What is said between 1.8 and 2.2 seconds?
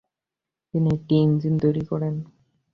করেন।